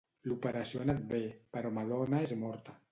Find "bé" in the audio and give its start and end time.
1.13-1.21